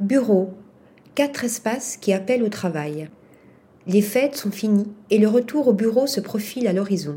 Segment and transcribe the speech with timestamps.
[0.00, 0.54] Bureau.
[1.14, 3.10] Quatre espaces qui appellent au travail.
[3.86, 7.16] Les fêtes sont finies et le retour au bureau se profile à l'horizon.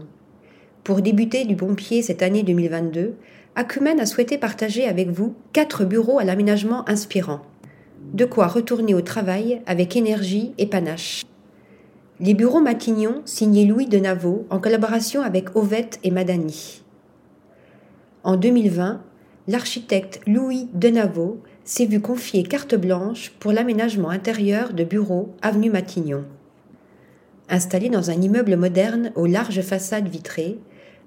[0.84, 3.14] Pour débuter du bon pied cette année 2022,
[3.56, 7.44] Acumen a souhaité partager avec vous quatre bureaux à l'aménagement inspirant.
[8.14, 11.24] De quoi retourner au travail avec énergie et panache.
[12.20, 14.02] Les bureaux Matignon, signés Louis de
[14.50, 16.84] en collaboration avec Ovette et Madani.
[18.26, 19.02] En 2020,
[19.48, 26.24] l'architecte Louis Denaveau s'est vu confier carte blanche pour l'aménagement intérieur de bureaux avenue Matignon.
[27.50, 30.58] Installé dans un immeuble moderne aux larges façades vitrées,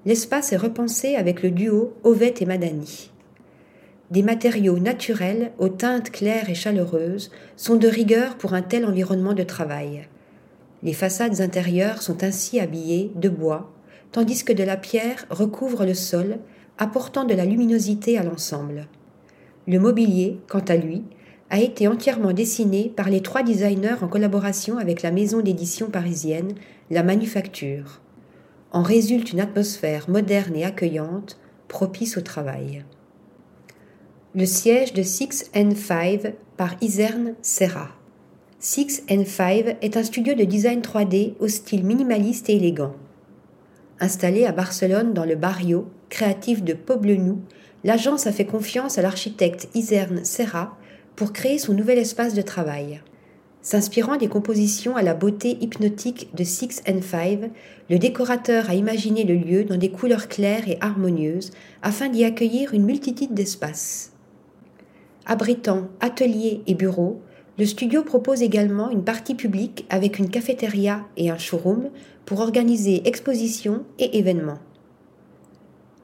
[0.04, 3.10] l'espace est repensé avec le duo Ovette et Madani.
[4.10, 9.34] Des matériaux naturels aux teintes claires et chaleureuses sont de rigueur pour un tel environnement
[9.34, 10.06] de travail.
[10.82, 13.72] Les façades intérieures sont ainsi habillées de bois,
[14.12, 16.38] tandis que de la pierre recouvre le sol
[16.78, 18.86] apportant de la luminosité à l'ensemble.
[19.66, 21.02] Le mobilier, quant à lui,
[21.50, 26.55] a été entièrement dessiné par les trois designers en collaboration avec la maison d'édition parisienne
[26.91, 28.00] La Manufacture.
[28.72, 32.84] En résulte une atmosphère moderne et accueillante, propice au travail.
[34.34, 37.88] Le siège de 6N5 par Iserne Serra.
[38.61, 42.94] 6N5 est un studio de design 3D au style minimaliste et élégant.
[43.98, 47.41] Installé à Barcelone dans le barrio créatif de Poblenou,
[47.83, 50.77] l'agence a fait confiance à l'architecte Iserne Serra
[51.16, 53.00] pour créer son nouvel espace de travail.
[53.62, 57.48] S'inspirant des compositions à la beauté hypnotique de Six and Five,
[57.89, 61.50] le décorateur a imaginé le lieu dans des couleurs claires et harmonieuses
[61.83, 64.12] afin d'y accueillir une multitude d'espaces.
[65.24, 67.22] Abritant ateliers et bureaux,
[67.58, 71.88] le studio propose également une partie publique avec une cafétéria et un showroom
[72.26, 74.58] pour organiser expositions et événements.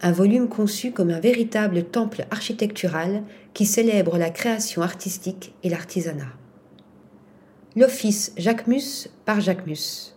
[0.00, 3.22] Un volume conçu comme un véritable temple architectural
[3.54, 6.32] qui célèbre la création artistique et l'artisanat.
[7.76, 10.14] L'office Jacquemus par Jacquemus.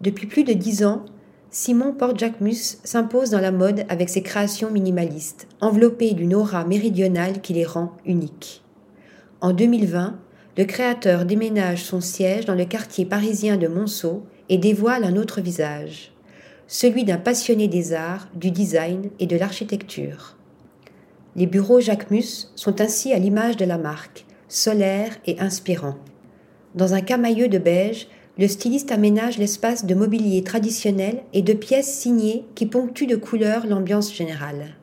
[0.00, 1.04] Depuis plus de dix ans,
[1.50, 7.54] Simon Porte-Jacquemus s'impose dans la mode avec ses créations minimalistes, enveloppées d'une aura méridionale qui
[7.54, 8.62] les rend uniques.
[9.42, 10.18] En 2020,
[10.56, 15.42] le créateur déménage son siège dans le quartier parisien de Monceau et dévoile un autre
[15.42, 16.12] visage,
[16.66, 20.36] celui d'un passionné des arts, du design et de l'architecture.
[21.36, 25.98] Les bureaux Jacquemus sont ainsi à l'image de la marque, solaires et inspirants.
[26.74, 28.08] Dans un camailleux de beige,
[28.38, 33.66] le styliste aménage l'espace de mobilier traditionnel et de pièces signées qui ponctuent de couleurs
[33.66, 34.76] l'ambiance générale.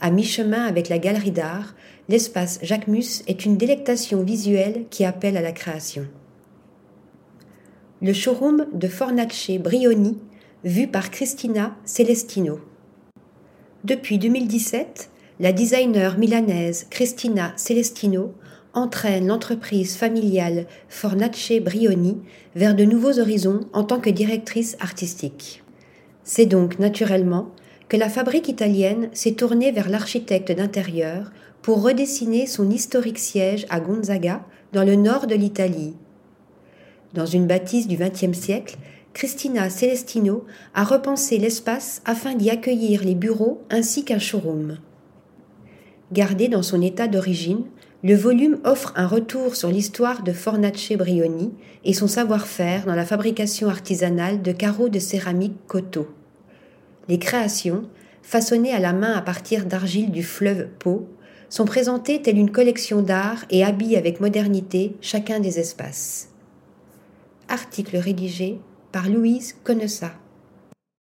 [0.00, 1.74] À mi-chemin avec la galerie d'art,
[2.08, 6.06] l'espace Jacquemus est une délectation visuelle qui appelle à la création.
[8.02, 10.18] Le showroom de Fornace Brioni,
[10.64, 12.60] vu par Cristina Celestino.
[13.84, 18.34] Depuis 2017, la designer milanaise Cristina Celestino
[18.74, 22.18] entraîne l'entreprise familiale Fornace Brioni
[22.54, 25.62] vers de nouveaux horizons en tant que directrice artistique.
[26.22, 27.50] C'est donc naturellement
[27.88, 31.30] que la fabrique italienne s'est tournée vers l'architecte d'intérieur
[31.62, 35.94] pour redessiner son historique siège à Gonzaga, dans le nord de l'Italie.
[37.14, 38.76] Dans une bâtisse du XXe siècle,
[39.14, 44.78] Cristina Celestino a repensé l'espace afin d'y accueillir les bureaux ainsi qu'un showroom.
[46.12, 47.64] Gardé dans son état d'origine,
[48.04, 51.52] le volume offre un retour sur l'histoire de Fornace Brioni
[51.84, 56.06] et son savoir-faire dans la fabrication artisanale de carreaux de céramique coteau.
[57.08, 57.88] Les créations,
[58.22, 61.08] façonnées à la main à partir d'argile du fleuve Pau,
[61.48, 66.30] sont présentées telle une collection d'art et habillent avec modernité chacun des espaces.
[67.48, 68.58] Article rédigé
[68.90, 70.12] par Louise Connessa.